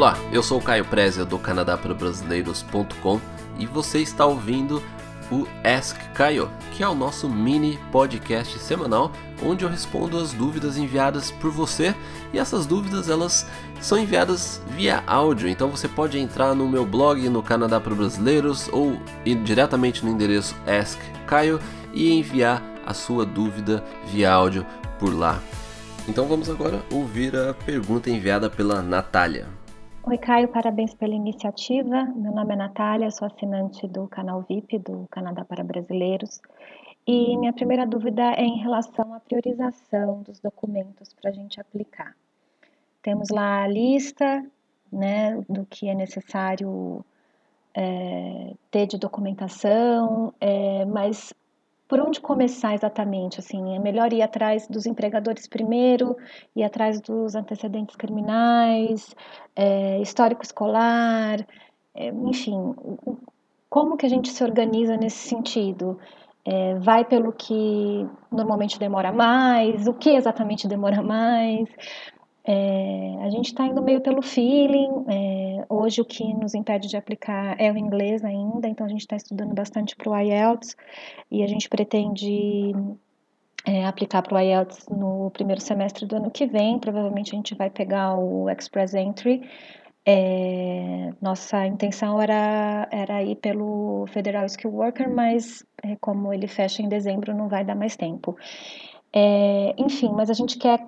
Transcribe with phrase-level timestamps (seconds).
[0.00, 3.20] Olá, eu sou o Caio Prezia do Canadá para Brasileiros.com
[3.58, 4.82] e você está ouvindo
[5.30, 9.12] o Ask Caio, que é o nosso mini podcast semanal
[9.44, 11.94] onde eu respondo as dúvidas enviadas por você
[12.32, 13.46] e essas dúvidas elas
[13.78, 18.70] são enviadas via áudio, então você pode entrar no meu blog no Canadá para Brasileiros
[18.72, 21.60] ou ir diretamente no endereço Ask Caio
[21.92, 24.64] e enviar a sua dúvida via áudio
[24.98, 25.38] por lá.
[26.08, 29.59] Então vamos agora ouvir a pergunta enviada pela Natália.
[30.10, 32.02] Oi, Caio, parabéns pela iniciativa.
[32.16, 36.40] Meu nome é Natália, sou assinante do canal VIP do Canadá para Brasileiros.
[37.06, 42.16] E minha primeira dúvida é em relação à priorização dos documentos para a gente aplicar.
[43.00, 44.44] Temos lá a lista
[44.92, 47.04] né, do que é necessário
[47.72, 51.32] é, ter de documentação, é, mas
[51.90, 53.40] por onde começar exatamente?
[53.40, 56.16] Assim, é melhor ir atrás dos empregadores primeiro,
[56.54, 59.12] ir atrás dos antecedentes criminais,
[59.56, 61.44] é, histórico escolar,
[61.92, 62.76] é, enfim,
[63.68, 65.98] como que a gente se organiza nesse sentido?
[66.44, 71.68] É, vai pelo que normalmente demora mais, o que exatamente demora mais?
[72.44, 75.04] É, a gente está indo meio pelo feeling.
[75.08, 79.02] É, hoje o que nos impede de aplicar é o inglês ainda, então a gente
[79.02, 80.76] está estudando bastante para o IELTS
[81.30, 82.72] e a gente pretende
[83.66, 86.78] é, aplicar para o IELTS no primeiro semestre do ano que vem.
[86.78, 89.42] Provavelmente a gente vai pegar o Express Entry.
[90.06, 96.82] É, nossa intenção era, era ir pelo Federal Skill Worker, mas é, como ele fecha
[96.82, 98.34] em dezembro, não vai dar mais tempo.
[99.12, 100.80] É, enfim, mas a gente quer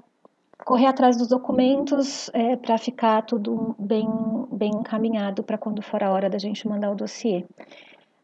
[0.64, 4.08] correr atrás dos documentos é, para ficar tudo bem,
[4.50, 7.44] bem encaminhado para quando for a hora da gente mandar o dossiê.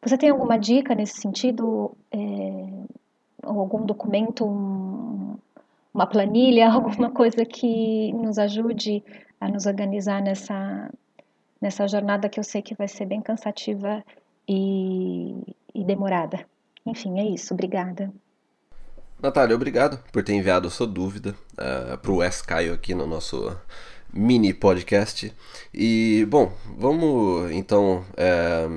[0.03, 1.93] Você tem alguma dica nesse sentido?
[2.13, 2.19] É,
[3.45, 5.37] ou algum documento, um,
[5.93, 9.03] uma planilha, alguma coisa que nos ajude
[9.41, 10.91] a nos organizar nessa,
[11.61, 14.05] nessa jornada que eu sei que vai ser bem cansativa
[14.49, 15.35] e,
[15.75, 16.45] e demorada.
[16.85, 17.55] Enfim, é isso.
[17.55, 18.13] Obrigada.
[19.21, 23.05] Natália, obrigado por ter enviado sua dúvida uh, eh, para o Wes Caio aqui no
[23.05, 23.57] nosso
[24.13, 25.35] mini podcast.
[25.75, 28.69] E, bom, vamos então é,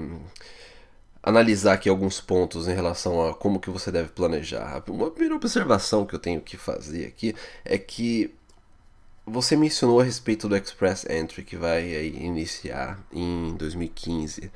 [1.22, 4.84] analisar aqui alguns pontos em relação a como que você deve planejar.
[4.90, 8.34] Uma primeira observação que eu tenho que fazer aqui é que
[9.24, 14.52] você mencionou a respeito do Express Entry que vai iniciar em 2015.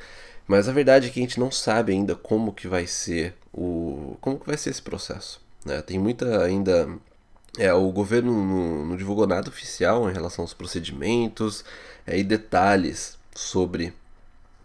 [0.47, 4.17] Mas a verdade é que a gente não sabe ainda como que vai ser o
[4.19, 5.44] como que vai ser esse processo.
[5.65, 5.81] Né?
[5.81, 6.87] Tem muita ainda.
[7.57, 11.63] É, o governo não, não, divulgou nada oficial em relação aos procedimentos
[12.05, 13.93] é, e detalhes sobre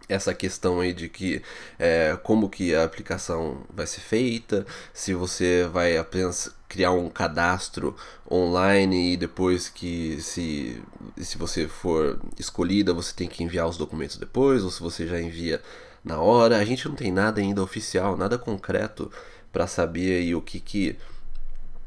[0.09, 1.41] essa questão aí de que
[1.79, 7.95] é, como que a aplicação vai ser feita, se você vai apenas criar um cadastro
[8.29, 10.81] online e depois que se,
[11.17, 15.19] se você for escolhida você tem que enviar os documentos depois ou se você já
[15.19, 15.61] envia
[16.03, 16.57] na hora.
[16.57, 19.11] A gente não tem nada ainda oficial, nada concreto
[19.51, 20.97] para saber aí o que que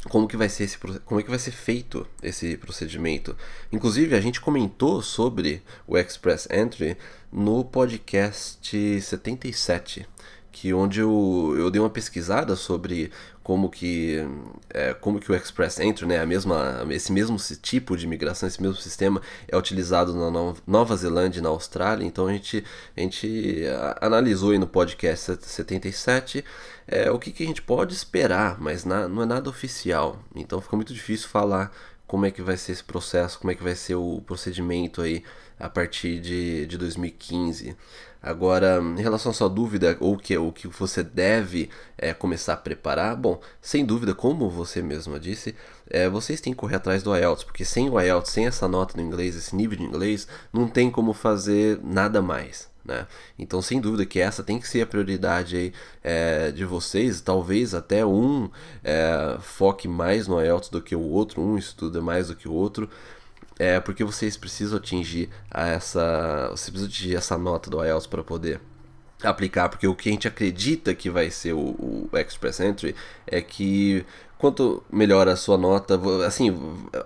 [0.09, 3.37] como que vai ser esse como é que vai ser feito esse procedimento.
[3.73, 6.97] Inclusive a gente comentou sobre o Express Entry
[7.33, 10.07] no podcast 77
[10.55, 13.11] que onde eu, eu dei uma pesquisada sobre
[13.43, 14.25] como que
[14.71, 18.63] é, como que o Express Entry, né, a mesma, esse mesmo tipo de imigração, esse
[18.63, 22.07] mesmo sistema é utilizado na Nova Zelândia e na Austrália.
[22.07, 22.65] Então a gente,
[22.97, 23.65] a gente
[24.01, 26.45] analisou aí no podcast 77
[26.87, 30.23] é, o que, que a gente pode esperar, mas na, não é nada oficial.
[30.37, 31.73] Então fica muito difícil falar
[32.07, 35.25] como é que vai ser esse processo, como é que vai ser o procedimento aí
[35.59, 37.77] a partir de, de 2015.
[38.25, 41.69] Agora, em relação à sua dúvida, ou que, o que você deve
[41.99, 45.55] é, começar a preparar, bom, sem dúvida, como você mesma disse,
[45.91, 48.97] é, vocês têm que correr atrás do IELTS, porque sem o IELTS, sem essa nota
[48.97, 52.73] no inglês, esse nível de inglês, não tem como fazer nada mais.
[52.83, 53.07] Né?
[53.39, 57.21] Então, sem dúvida que essa tem que ser a prioridade aí, é, de vocês.
[57.21, 58.49] Talvez até um
[58.83, 62.53] é, foque mais no IELTS do que o outro, um estuda mais do que o
[62.53, 62.89] outro.
[63.59, 68.61] É porque vocês precisam atingir essa, você precisa atingir essa nota do IELTS para poder
[69.23, 72.95] aplicar, porque o que a gente acredita que vai ser o, o Express Entry
[73.27, 74.05] é que
[74.39, 76.51] quanto melhor a sua nota, assim,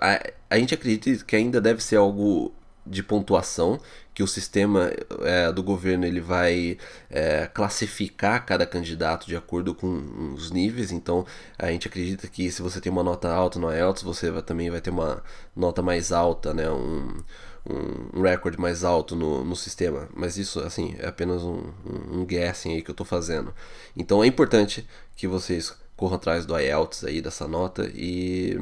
[0.01, 2.53] a, a gente acredita que ainda deve ser algo
[2.89, 3.81] de pontuação
[4.19, 4.91] que o sistema
[5.23, 6.77] é, do governo ele vai
[7.09, 10.91] é, classificar cada candidato de acordo com os níveis.
[10.91, 11.25] Então
[11.57, 14.71] a gente acredita que se você tem uma nota alta no IELTS, você vai, também
[14.71, 15.23] vai ter uma
[15.55, 16.69] nota mais alta, né?
[16.69, 17.17] Um,
[17.65, 20.09] um, recorde mais alto no, no sistema.
[20.13, 23.55] Mas isso, assim, é apenas um, um, um guessing aí que eu estou fazendo.
[23.97, 24.85] Então é importante
[25.15, 27.89] que vocês corram atrás do IELTS aí, dessa nota.
[27.95, 28.59] E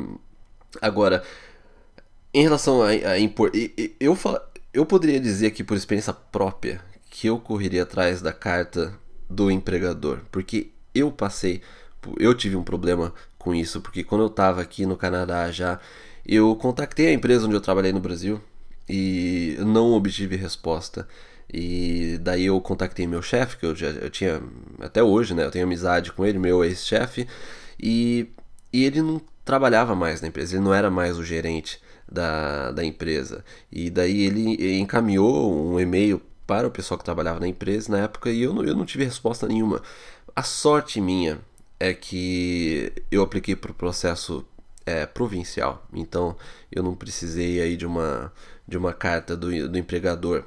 [0.83, 1.23] agora,
[2.37, 3.51] em relação a, a impor,
[3.99, 4.19] eu,
[4.71, 8.93] eu poderia dizer aqui por experiência própria que eu correria atrás da carta
[9.29, 11.63] do empregador, porque eu passei,
[12.19, 15.81] eu tive um problema com isso, porque quando eu estava aqui no Canadá já,
[16.27, 18.39] eu contactei a empresa onde eu trabalhei no Brasil
[18.87, 21.09] e não obtive resposta.
[21.51, 24.43] E daí eu contatei meu chefe, que eu já eu tinha
[24.81, 25.45] até hoje, né?
[25.45, 27.27] Eu tenho amizade com ele, meu ex-chefe,
[27.81, 28.29] e,
[28.71, 31.81] e ele não trabalhava mais na empresa, ele não era mais o gerente
[32.11, 33.45] da, da empresa.
[33.71, 38.31] E daí ele encaminhou um e-mail para o pessoal que trabalhava na empresa na época
[38.31, 39.83] e eu não, eu não tive resposta nenhuma.
[40.35, 41.39] A sorte minha
[41.81, 44.47] é que eu apliquei para o processo
[44.85, 46.37] é, provincial, então
[46.71, 48.33] eu não precisei aí de uma,
[48.67, 50.45] de uma carta do, do empregador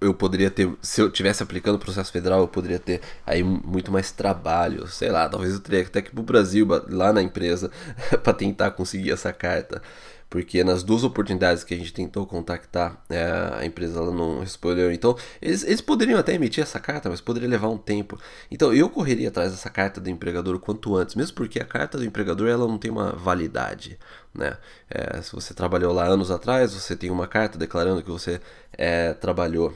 [0.00, 3.92] eu poderia ter, se eu tivesse aplicando o processo federal, eu poderia ter aí muito
[3.92, 7.70] mais trabalho, sei lá, talvez eu teria até que ir pro Brasil, lá na empresa,
[8.22, 9.82] para tentar conseguir essa carta.
[10.30, 14.92] Porque nas duas oportunidades que a gente tentou contactar, é, a empresa ela não respondeu.
[14.92, 18.18] Então, eles, eles poderiam até emitir essa carta, mas poderia levar um tempo.
[18.50, 21.98] Então, eu correria atrás dessa carta do empregador o quanto antes, mesmo porque a carta
[21.98, 23.98] do empregador ela não tem uma validade.
[24.32, 24.56] Né?
[24.88, 28.40] É, se você trabalhou lá anos atrás, você tem uma carta declarando que você
[28.72, 29.74] é, trabalhou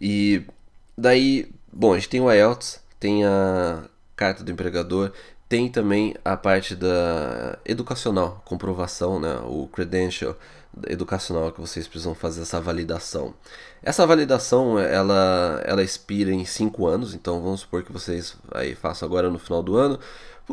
[0.00, 0.42] e
[0.96, 3.84] daí, bom, a gente tem o IELTS, tem a
[4.16, 5.12] carta do empregador,
[5.50, 10.36] tem também a parte da educacional, comprovação, né, o credential
[10.86, 13.34] educacional que vocês precisam fazer essa validação.
[13.82, 19.08] Essa validação ela, ela expira em 5 anos, então vamos supor que vocês aí façam
[19.08, 19.98] agora no final do ano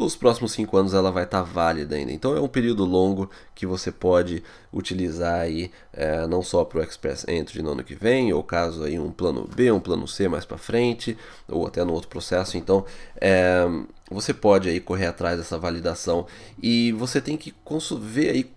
[0.05, 2.11] os próximos cinco anos ela vai estar tá válida ainda.
[2.11, 6.83] Então é um período longo que você pode utilizar aí é, não só para o
[6.83, 10.27] Express Entry no ano que vem, ou caso aí um plano B, um plano C
[10.27, 11.17] mais para frente,
[11.47, 12.57] ou até no outro processo.
[12.57, 12.85] Então
[13.19, 13.65] é,
[14.09, 16.27] você pode aí correr atrás dessa validação
[16.61, 17.53] e você tem que
[17.99, 18.51] ver aí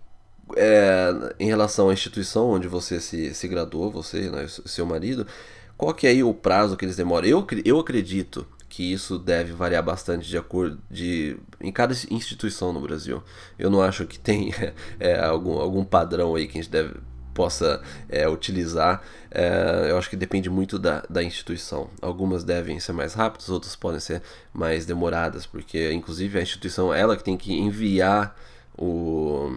[0.55, 5.25] é, em relação à instituição onde você se, se graduou, você, né, seu marido,
[5.77, 7.27] qual que é aí o prazo que eles demoram?
[7.27, 12.79] Eu, eu acredito que isso deve variar bastante de acordo de em cada instituição no
[12.79, 13.21] Brasil.
[13.59, 14.53] Eu não acho que tem
[14.97, 16.93] é, algum, algum padrão aí que a gente deve
[17.33, 19.01] possa é, utilizar.
[19.29, 21.89] É, eu acho que depende muito da, da instituição.
[22.01, 24.21] Algumas devem ser mais rápidas, outras podem ser
[24.53, 28.37] mais demoradas, porque inclusive a instituição ela que tem que enviar
[28.77, 29.51] o,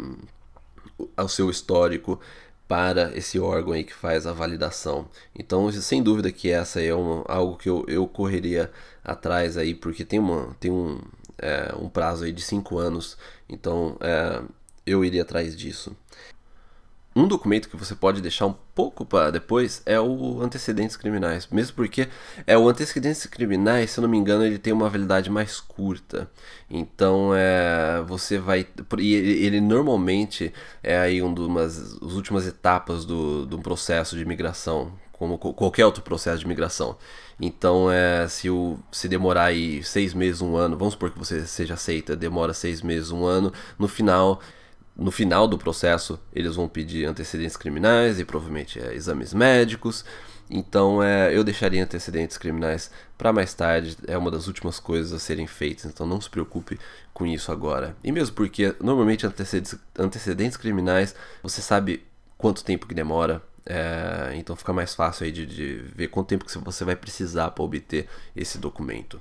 [1.16, 2.20] o seu histórico
[2.66, 5.08] para esse órgão aí que faz a validação.
[5.34, 8.70] Então, sem dúvida que essa é uma, algo que eu, eu correria
[9.04, 11.00] atrás aí, porque tem, uma, tem um,
[11.38, 13.18] é, um prazo aí de 5 anos,
[13.48, 14.42] então é,
[14.86, 15.94] eu iria atrás disso.
[17.16, 21.76] Um documento que você pode deixar um pouco para depois é o antecedentes criminais, mesmo
[21.76, 22.08] porque
[22.44, 26.28] é o antecedentes criminais, se eu não me engano, ele tem uma validade mais curta.
[26.68, 28.66] Então, é, você vai
[28.98, 30.52] e ele, normalmente
[30.82, 36.38] é aí um das últimas etapas do, do processo de imigração, como qualquer outro processo
[36.38, 36.96] de imigração.
[37.40, 41.46] Então, é, se, o, se demorar aí seis meses, um ano, vamos supor que você
[41.46, 44.40] seja aceita, demora seis meses, um ano, no final
[44.96, 50.04] no final do processo eles vão pedir antecedentes criminais e provavelmente é, exames médicos.
[50.48, 55.18] Então é, eu deixaria antecedentes criminais para mais tarde, é uma das últimas coisas a
[55.18, 56.78] serem feitas, então não se preocupe
[57.12, 57.96] com isso agora.
[58.04, 62.04] E mesmo porque normalmente antecedentes, antecedentes criminais você sabe
[62.36, 66.44] quanto tempo que demora, é, então fica mais fácil aí de, de ver quanto tempo
[66.44, 69.20] que você vai precisar para obter esse documento.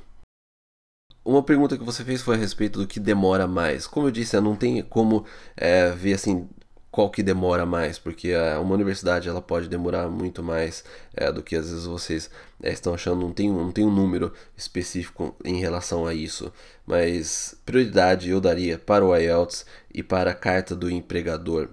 [1.26, 3.88] Uma pergunta que você fez foi a respeito do que demora mais.
[3.88, 5.26] Como eu disse, não tem como
[5.56, 6.50] é, ver assim
[6.92, 10.84] qual que demora mais, porque uma universidade ela pode demorar muito mais
[11.16, 12.30] é, do que às vezes vocês
[12.62, 13.22] é, estão achando.
[13.22, 16.54] Não tem, não tem um número específico em relação a isso,
[16.86, 21.70] mas prioridade eu daria para o IELTS e para a carta do empregador.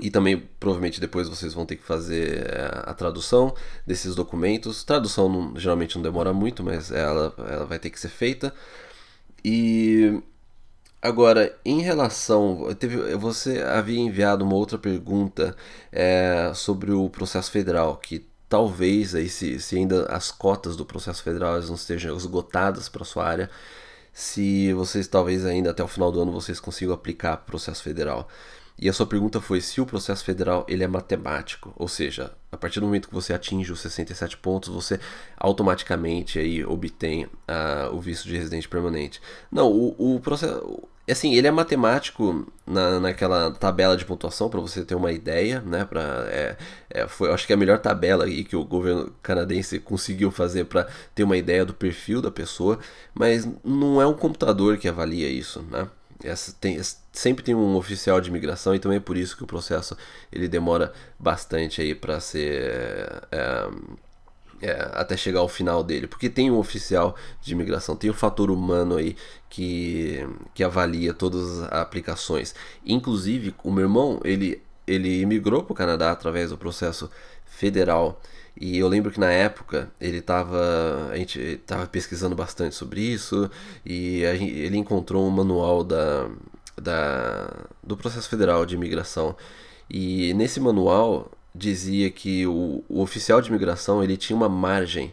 [0.00, 3.54] E também, provavelmente, depois vocês vão ter que fazer eh, a tradução
[3.86, 4.82] desses documentos.
[4.82, 8.52] Tradução não, geralmente não demora muito, mas ela, ela vai ter que ser feita.
[9.44, 10.20] E
[11.00, 12.74] agora, em relação.
[12.74, 15.56] Teve, você havia enviado uma outra pergunta
[15.92, 21.22] é, sobre o processo federal, que talvez, aí, se, se ainda as cotas do processo
[21.22, 23.50] federal não estejam esgotadas para sua área,
[24.12, 28.28] se vocês talvez ainda até o final do ano vocês consigam aplicar processo federal.
[28.78, 32.56] E a sua pergunta foi se o processo federal ele é matemático, ou seja, a
[32.56, 34.98] partir do momento que você atinge os 67 pontos, você
[35.36, 39.20] automaticamente aí obtém uh, o visto de residente permanente.
[39.50, 44.84] Não, o, o processo assim, ele é matemático na, naquela tabela de pontuação para você
[44.84, 45.84] ter uma ideia, né?
[45.84, 46.56] Pra, é,
[46.90, 50.64] é, foi, acho que é a melhor tabela aí que o governo canadense conseguiu fazer
[50.64, 52.78] para ter uma ideia do perfil da pessoa,
[53.12, 55.88] mas não é um computador que avalia isso, né?
[56.24, 56.80] Essa tem,
[57.12, 59.96] sempre tem um oficial de imigração e também é por isso que o processo
[60.32, 63.68] ele demora bastante aí para ser é,
[64.64, 68.50] é, até chegar ao final dele, porque tem um oficial de imigração, tem o fator
[68.50, 69.16] humano aí
[69.50, 72.54] que, que avalia todas as aplicações.
[72.84, 77.10] Inclusive, o meu irmão, ele, ele imigrou para o Canadá através do processo
[77.44, 78.20] federal.
[78.60, 83.50] E eu lembro que na época ele estava a gente estava pesquisando bastante sobre isso
[83.84, 86.28] e gente, ele encontrou um manual da,
[86.80, 87.50] da,
[87.82, 89.36] do processo federal de imigração.
[89.90, 95.12] E nesse manual dizia que o, o oficial de imigração ele tinha uma margem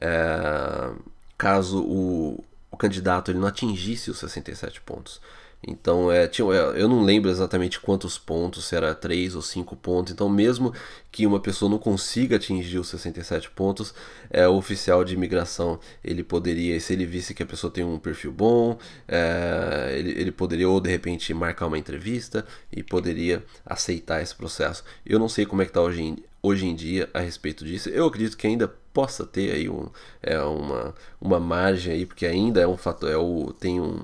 [0.00, 0.90] é,
[1.38, 5.20] caso o, o candidato ele não atingisse os 67 pontos.
[5.66, 9.74] Então, é, tinha, é, eu não lembro exatamente quantos pontos, se era 3 ou 5
[9.76, 10.12] pontos.
[10.12, 10.72] Então, mesmo
[11.10, 13.94] que uma pessoa não consiga atingir os 67 pontos,
[14.30, 17.98] é, o oficial de imigração, ele poderia, se ele visse que a pessoa tem um
[17.98, 18.78] perfil bom,
[19.08, 24.84] é, ele, ele poderia ou de repente marcar uma entrevista e poderia aceitar esse processo.
[25.06, 27.88] Eu não sei como é que está hoje em, hoje em dia a respeito disso.
[27.88, 29.88] Eu acredito que ainda possa ter aí um,
[30.22, 33.98] é, uma, uma margem aí, porque ainda é um fator, é o, tem um,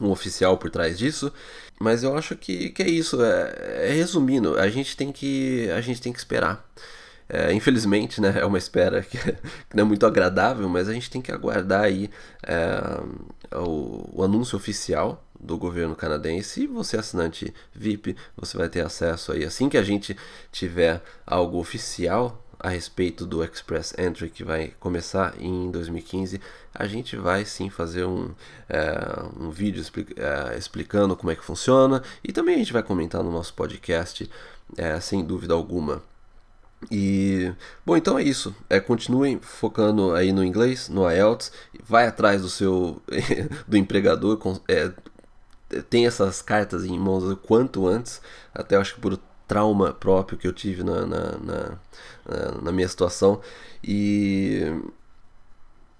[0.00, 1.32] um oficial por trás disso,
[1.80, 3.22] mas eu acho que, que é isso.
[3.22, 6.64] É, é resumindo, a gente tem que a gente tem que esperar.
[7.28, 11.10] É, infelizmente, né, é uma espera que, que, não é muito agradável, mas a gente
[11.10, 12.10] tem que aguardar aí
[12.42, 16.64] é, o, o, anúncio oficial do governo canadense.
[16.64, 20.16] E você, assinante VIP, você vai ter acesso aí assim que a gente
[20.50, 26.40] tiver algo oficial a respeito do Express Entry que vai começar em 2015,
[26.72, 28.30] a gente vai sim fazer um,
[28.68, 29.84] é, um vídeo
[30.16, 34.30] é, explicando como é que funciona e também a gente vai comentar no nosso podcast,
[34.76, 36.02] é, sem dúvida alguma.
[36.90, 37.52] E
[37.84, 38.54] bom, então é isso.
[38.70, 41.52] É, continuem focando aí no inglês, no IELTS,
[41.84, 43.02] vai atrás do seu
[43.66, 44.38] do empregador,
[44.68, 44.92] é,
[45.90, 48.20] tem essas cartas em mãos o quanto antes,
[48.54, 49.18] até acho que por
[49.52, 51.78] trauma próprio que eu tive na, na, na,
[52.62, 53.38] na minha situação.
[53.84, 54.62] E,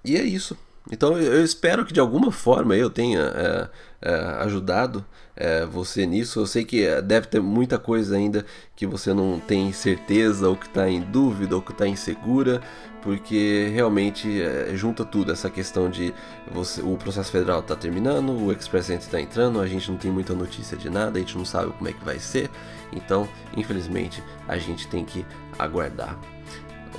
[0.03, 0.57] e é isso.
[0.91, 3.69] Então eu espero que de alguma forma eu tenha é,
[4.03, 5.05] é, ajudado
[5.37, 6.41] é, você nisso.
[6.41, 10.67] Eu sei que deve ter muita coisa ainda que você não tem certeza, ou que
[10.67, 12.61] está em dúvida, ou que está insegura,
[13.01, 16.13] porque realmente é, junta tudo essa questão de
[16.51, 20.11] você, o processo federal está terminando, o Express Entry está entrando, a gente não tem
[20.11, 22.51] muita notícia de nada, a gente não sabe como é que vai ser.
[22.93, 25.25] Então, infelizmente, a gente tem que
[25.59, 26.19] aguardar.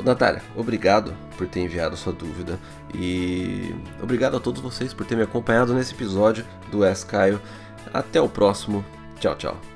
[0.02, 2.58] Natália, obrigado por ter enviado sua dúvida
[2.94, 7.42] e obrigado a todos vocês por terem me acompanhado nesse episódio do Ask Caio.
[7.94, 8.84] Até o próximo.
[9.20, 9.73] Tchau, tchau.